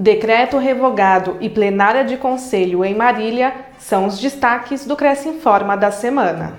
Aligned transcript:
Decreto 0.00 0.58
revogado 0.58 1.36
e 1.40 1.50
plenária 1.50 2.04
de 2.04 2.16
conselho 2.16 2.84
em 2.84 2.94
Marília 2.94 3.52
são 3.80 4.06
os 4.06 4.16
destaques 4.20 4.86
do 4.86 4.94
Cresce 4.94 5.28
Informa 5.28 5.76
da 5.76 5.90
semana. 5.90 6.56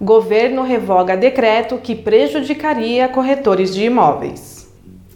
Governo 0.00 0.62
revoga 0.62 1.16
decreto 1.16 1.78
que 1.78 1.94
prejudicaria 1.94 3.08
corretores 3.08 3.72
de 3.72 3.84
imóveis. 3.84 4.59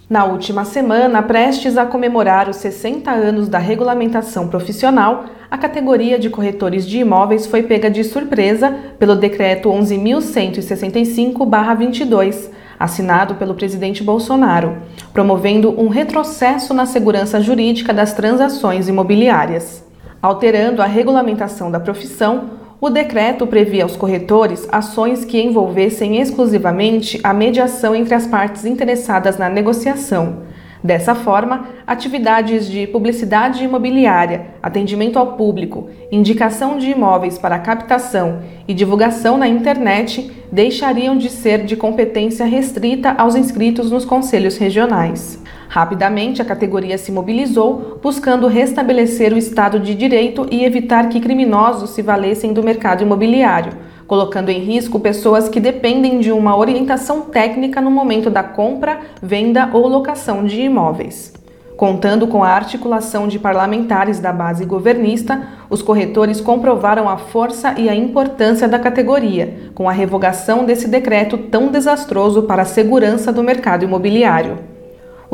Na 0.08 0.24
última 0.26 0.64
semana, 0.66 1.22
prestes 1.22 1.78
a 1.78 1.86
comemorar 1.86 2.50
os 2.50 2.56
60 2.56 3.10
anos 3.10 3.48
da 3.48 3.56
regulamentação 3.58 4.48
profissional, 4.48 5.24
a 5.50 5.56
categoria 5.56 6.18
de 6.18 6.28
corretores 6.28 6.86
de 6.86 6.98
imóveis 6.98 7.46
foi 7.46 7.62
pega 7.62 7.90
de 7.90 8.04
surpresa 8.04 8.70
pelo 8.98 9.16
Decreto 9.16 9.70
11.165-22, 9.70 12.50
assinado 12.78 13.36
pelo 13.36 13.54
presidente 13.54 14.02
Bolsonaro, 14.02 14.76
promovendo 15.10 15.70
um 15.80 15.88
retrocesso 15.88 16.74
na 16.74 16.84
segurança 16.84 17.40
jurídica 17.40 17.94
das 17.94 18.12
transações 18.12 18.88
imobiliárias. 18.88 19.82
Alterando 20.20 20.82
a 20.82 20.86
regulamentação 20.86 21.70
da 21.70 21.80
profissão, 21.80 22.62
o 22.80 22.90
decreto 22.90 23.46
previa 23.46 23.84
aos 23.84 23.96
corretores 23.96 24.68
ações 24.70 25.24
que 25.24 25.40
envolvessem 25.40 26.20
exclusivamente 26.20 27.18
a 27.22 27.32
mediação 27.32 27.94
entre 27.94 28.14
as 28.14 28.26
partes 28.26 28.64
interessadas 28.64 29.38
na 29.38 29.48
negociação. 29.48 30.42
Dessa 30.82 31.14
forma, 31.14 31.66
atividades 31.86 32.68
de 32.68 32.86
publicidade 32.86 33.64
imobiliária, 33.64 34.48
atendimento 34.62 35.18
ao 35.18 35.32
público, 35.34 35.88
indicação 36.12 36.76
de 36.76 36.90
imóveis 36.90 37.38
para 37.38 37.58
captação 37.58 38.40
e 38.68 38.74
divulgação 38.74 39.38
na 39.38 39.48
internet 39.48 40.30
deixariam 40.52 41.16
de 41.16 41.30
ser 41.30 41.64
de 41.64 41.74
competência 41.74 42.44
restrita 42.44 43.12
aos 43.16 43.34
inscritos 43.34 43.90
nos 43.90 44.04
conselhos 44.04 44.58
regionais. 44.58 45.42
Rapidamente, 45.74 46.40
a 46.40 46.44
categoria 46.44 46.96
se 46.96 47.10
mobilizou, 47.10 47.98
buscando 48.00 48.46
restabelecer 48.46 49.32
o 49.32 49.36
Estado 49.36 49.80
de 49.80 49.92
Direito 49.92 50.46
e 50.48 50.64
evitar 50.64 51.08
que 51.08 51.18
criminosos 51.18 51.90
se 51.90 52.00
valessem 52.00 52.52
do 52.52 52.62
mercado 52.62 53.02
imobiliário, 53.02 53.72
colocando 54.06 54.50
em 54.50 54.60
risco 54.60 55.00
pessoas 55.00 55.48
que 55.48 55.58
dependem 55.58 56.20
de 56.20 56.30
uma 56.30 56.56
orientação 56.56 57.22
técnica 57.22 57.80
no 57.80 57.90
momento 57.90 58.30
da 58.30 58.44
compra, 58.44 59.00
venda 59.20 59.68
ou 59.72 59.88
locação 59.88 60.44
de 60.44 60.60
imóveis. 60.60 61.32
Contando 61.76 62.28
com 62.28 62.44
a 62.44 62.50
articulação 62.50 63.26
de 63.26 63.40
parlamentares 63.40 64.20
da 64.20 64.32
base 64.32 64.64
governista, 64.64 65.42
os 65.68 65.82
corretores 65.82 66.40
comprovaram 66.40 67.08
a 67.08 67.16
força 67.16 67.74
e 67.76 67.88
a 67.88 67.96
importância 67.96 68.68
da 68.68 68.78
categoria, 68.78 69.72
com 69.74 69.88
a 69.88 69.92
revogação 69.92 70.64
desse 70.64 70.86
decreto 70.86 71.36
tão 71.36 71.72
desastroso 71.72 72.44
para 72.44 72.62
a 72.62 72.64
segurança 72.64 73.32
do 73.32 73.42
mercado 73.42 73.82
imobiliário. 73.82 74.72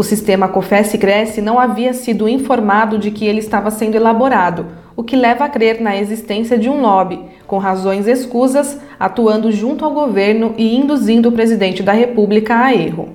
O 0.01 0.03
sistema 0.03 0.49
COFES-Cresce 0.49 1.43
não 1.43 1.61
havia 1.61 1.93
sido 1.93 2.27
informado 2.27 2.97
de 2.97 3.11
que 3.11 3.27
ele 3.27 3.41
estava 3.41 3.71
sendo 3.71 3.97
elaborado, 3.97 4.65
o 4.97 5.03
que 5.03 5.15
leva 5.15 5.45
a 5.45 5.49
crer 5.51 5.79
na 5.79 5.95
existência 5.95 6.57
de 6.57 6.71
um 6.71 6.81
lobby, 6.81 7.21
com 7.47 7.59
razões 7.59 8.07
escusas, 8.07 8.81
atuando 8.99 9.53
junto 9.53 9.85
ao 9.85 9.91
governo 9.91 10.55
e 10.57 10.75
induzindo 10.75 11.29
o 11.29 11.33
presidente 11.33 11.83
da 11.83 11.93
República 11.93 12.57
a 12.57 12.75
erro. 12.75 13.11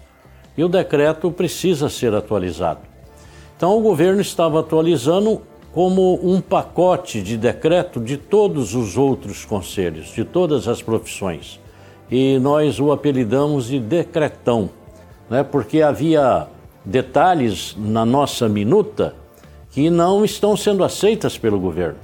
E 0.57 0.63
o 0.63 0.67
decreto 0.67 1.31
precisa 1.31 1.88
ser 1.88 2.13
atualizado. 2.13 2.87
Então, 3.57 3.75
o 3.75 3.81
governo 3.81 4.22
estava 4.22 4.59
atualizando 4.59 5.41
como 5.73 6.19
um 6.23 6.40
pacote 6.40 7.23
de 7.23 7.35
decreto 7.35 8.00
de 8.00 8.16
todos 8.16 8.75
os 8.75 8.95
outros 8.95 9.45
conselhos, 9.45 10.13
de 10.13 10.23
todas 10.23 10.68
as 10.68 10.79
profissões. 10.79 11.59
E 12.09 12.38
nós 12.38 12.79
o 12.79 12.91
apelidamos 12.91 13.67
de 13.67 13.79
decretão, 13.79 14.69
né? 15.28 15.44
porque 15.44 15.81
havia 15.81 16.47
detalhes 16.85 17.75
na 17.78 18.06
nossa 18.06 18.47
minuta 18.47 19.16
que 19.72 19.90
não 19.90 20.23
estão 20.23 20.56
sendo 20.56 20.84
aceitas 20.84 21.35
pelo 21.35 21.59
governo. 21.59 21.97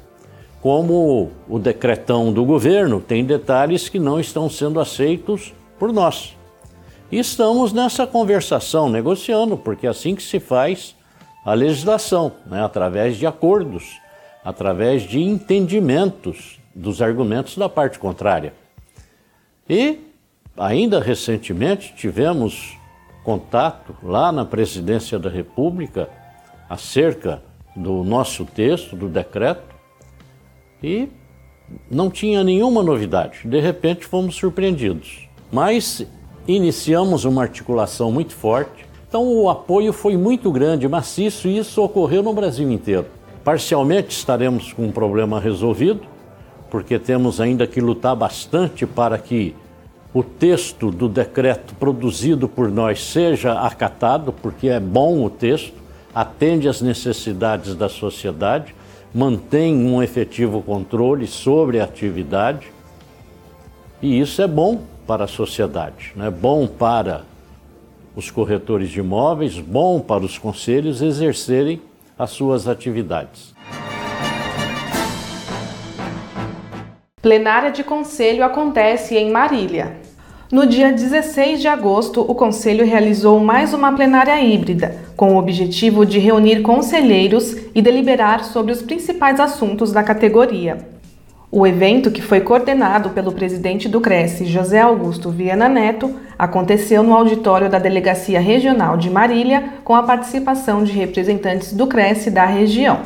Como 0.59 1.29
o 1.47 1.59
decretão 1.59 2.33
do 2.33 2.43
governo 2.43 2.99
tem 2.99 3.23
detalhes 3.23 3.87
que 3.87 3.99
não 3.99 4.19
estão 4.19 4.49
sendo 4.49 4.79
aceitos 4.79 5.53
por 5.77 5.93
nós. 5.93 6.35
E 7.11 7.19
estamos 7.19 7.71
nessa 7.71 8.07
conversação, 8.07 8.89
negociando, 8.89 9.55
porque 9.55 9.85
é 9.85 9.89
assim 9.91 10.15
que 10.15 10.23
se 10.23 10.39
faz 10.39 10.95
a 11.45 11.53
legislação, 11.53 12.31
né, 12.45 12.63
através 12.63 13.17
de 13.17 13.25
acordos, 13.27 13.99
através 14.43 15.03
de 15.03 15.21
entendimentos 15.21 16.59
dos 16.73 17.01
argumentos 17.01 17.57
da 17.57 17.69
parte 17.69 17.99
contrária. 17.99 18.53
E, 19.69 19.99
ainda 20.57 20.99
recentemente, 20.99 21.93
tivemos 21.95 22.77
contato 23.23 23.95
lá 24.03 24.31
na 24.31 24.43
Presidência 24.43 25.17
da 25.17 25.29
República 25.29 26.09
acerca 26.69 27.41
do 27.75 28.03
nosso 28.03 28.45
texto, 28.45 28.95
do 28.95 29.07
decreto, 29.07 29.73
e 30.81 31.09
não 31.89 32.09
tinha 32.09 32.43
nenhuma 32.43 32.83
novidade. 32.83 33.41
De 33.45 33.59
repente 33.59 34.05
fomos 34.05 34.35
surpreendidos. 34.35 35.29
Mas 35.51 36.05
iniciamos 36.47 37.25
uma 37.25 37.43
articulação 37.43 38.11
muito 38.11 38.33
forte 38.33 38.85
então 39.13 39.31
o 39.31 39.47
apoio 39.47 39.93
foi 39.93 40.17
muito 40.17 40.51
grande, 40.51 40.87
maciço, 40.87 41.47
e 41.47 41.59
isso 41.59 41.83
ocorreu 41.83 42.23
no 42.23 42.33
Brasil 42.33 42.71
inteiro. 42.71 43.05
Parcialmente 43.43 44.09
estaremos 44.09 44.73
com 44.73 44.87
um 44.87 44.91
problema 44.91 45.39
resolvido, 45.39 46.01
porque 46.71 46.97
temos 46.97 47.39
ainda 47.39 47.67
que 47.67 47.79
lutar 47.79 48.15
bastante 48.15 48.87
para 48.87 49.19
que 49.19 49.55
o 50.15 50.23
texto 50.23 50.89
do 50.89 51.07
decreto 51.07 51.75
produzido 51.75 52.49
por 52.49 52.71
nós 52.71 53.03
seja 53.03 53.53
acatado, 53.59 54.33
porque 54.33 54.67
é 54.67 54.79
bom 54.79 55.23
o 55.23 55.29
texto, 55.29 55.75
atende 56.15 56.67
às 56.67 56.81
necessidades 56.81 57.75
da 57.75 57.89
sociedade, 57.89 58.73
mantém 59.13 59.75
um 59.75 60.01
efetivo 60.01 60.59
controle 60.59 61.27
sobre 61.27 61.79
a 61.79 61.83
atividade. 61.83 62.71
E 64.01 64.19
isso 64.19 64.41
é 64.41 64.47
bom 64.47 64.81
para 65.05 65.25
a 65.25 65.27
sociedade, 65.27 66.15
é 66.17 66.31
bom 66.31 66.65
para 66.65 67.31
os 68.15 68.29
corretores 68.29 68.89
de 68.89 68.99
imóveis, 68.99 69.59
bom 69.59 69.99
para 69.99 70.23
os 70.23 70.37
conselhos 70.37 71.01
exercerem 71.01 71.81
as 72.17 72.31
suas 72.31 72.67
atividades. 72.67 73.53
Plenária 77.21 77.71
de 77.71 77.83
Conselho 77.83 78.43
acontece 78.43 79.15
em 79.15 79.31
Marília. 79.31 79.97
No 80.51 80.67
dia 80.67 80.91
16 80.91 81.61
de 81.61 81.67
agosto, 81.67 82.21
o 82.21 82.35
Conselho 82.35 82.85
realizou 82.85 83.39
mais 83.39 83.73
uma 83.73 83.91
plenária 83.93 84.39
híbrida, 84.39 84.95
com 85.15 85.33
o 85.33 85.39
objetivo 85.39 86.05
de 86.05 86.19
reunir 86.19 86.61
conselheiros 86.61 87.55
e 87.73 87.81
deliberar 87.81 88.43
sobre 88.43 88.71
os 88.71 88.81
principais 88.81 89.39
assuntos 89.39 89.91
da 89.91 90.03
categoria. 90.03 90.92
O 91.55 91.67
evento, 91.67 92.09
que 92.09 92.19
foi 92.19 92.41
coordenado 92.41 93.11
pelo 93.11 93.31
presidente 93.31 93.87
do 93.87 94.01
Cresce, 94.01 94.43
José 94.43 94.81
Augusto 94.81 95.29
Viana 95.29 95.69
Neto, 95.69 96.11
aconteceu 96.35 97.03
no 97.03 97.13
auditório 97.13 97.69
da 97.69 97.77
Delegacia 97.77 98.39
Regional 98.39 98.97
de 98.97 99.07
Marília, 99.07 99.75
com 99.83 99.93
a 99.93 100.01
participação 100.01 100.83
de 100.83 100.91
representantes 100.91 101.71
do 101.71 101.85
Cresce 101.85 102.31
da 102.31 102.43
região. 102.43 103.01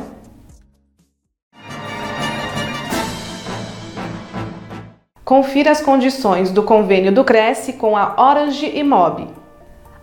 Confira 5.22 5.70
as 5.70 5.82
condições 5.82 6.50
do 6.50 6.62
convênio 6.62 7.12
do 7.12 7.24
Cresce 7.24 7.74
com 7.74 7.98
a 7.98 8.14
Orange 8.18 8.72
e 8.74 8.82
Mob. 8.82 9.28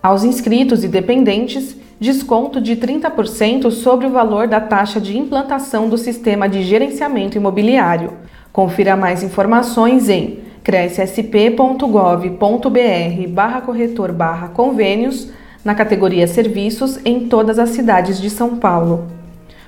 Aos 0.04 0.24
inscritos 0.24 0.84
e 0.84 0.88
dependentes, 0.88 1.76
desconto 2.00 2.62
de 2.62 2.76
30% 2.76 3.72
sobre 3.72 4.06
o 4.06 4.12
valor 4.12 4.48
da 4.48 4.60
taxa 4.60 5.02
de 5.02 5.18
implantação 5.18 5.90
do 5.90 5.98
sistema 5.98 6.48
de 6.48 6.62
gerenciamento 6.62 7.38
imobiliário. 7.38 8.14
Confira 8.56 8.96
mais 8.96 9.22
informações 9.22 10.08
em 10.08 10.40
crescsp.gov.br 10.64 13.28
barra 13.28 13.60
corretor 13.60 14.14
barra 14.14 14.48
convênios 14.48 15.28
na 15.62 15.76
categoria 15.76 16.26
Serviços 16.26 16.98
em 17.04 17.28
todas 17.28 17.60
as 17.60 17.72
cidades 17.72 18.18
de 18.18 18.30
São 18.30 18.56
Paulo. 18.56 19.08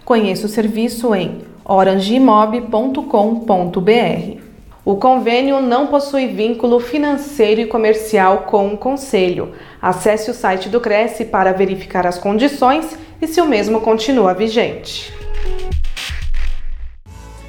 Conheça 0.06 0.46
o 0.46 0.50
serviço 0.50 1.14
em 1.14 1.40
orangemob.com.br. 1.66 4.40
O 4.86 4.96
convênio 4.96 5.62
não 5.62 5.88
possui 5.88 6.28
vínculo 6.28 6.80
financeiro 6.80 7.60
e 7.60 7.66
comercial 7.66 8.46
com 8.48 8.74
o 8.74 8.78
Conselho. 8.78 9.52
Acesse 9.82 10.32
o 10.32 10.34
site 10.34 10.70
do 10.70 10.80
Cresce 10.80 11.26
para 11.26 11.52
verificar 11.52 12.08
as 12.08 12.18
condições 12.18 12.98
e 13.22 13.28
se 13.28 13.42
o 13.42 13.46
mesmo 13.46 13.82
continua 13.82 14.34
vigente. 14.34 15.17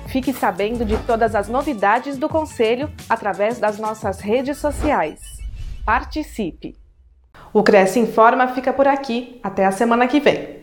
Fique 0.09 0.33
sabendo 0.33 0.87
de 0.87 0.97
todas 1.05 1.35
as 1.35 1.49
novidades 1.49 2.17
do 2.17 2.29
Conselho 2.29 2.91
através 3.09 3.59
das 3.59 3.79
nossas 3.79 4.21
redes 4.21 4.57
sociais. 4.57 5.21
Participe! 5.85 6.75
O 7.53 7.63
Cresce 7.63 8.01
Informa 8.01 8.49
fica 8.49 8.73
por 8.73 8.89
aqui. 8.89 9.39
Até 9.43 9.67
a 9.67 9.71
semana 9.71 10.09
que 10.09 10.19
vem. 10.19 10.58